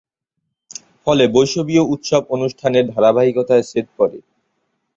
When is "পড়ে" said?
3.97-4.17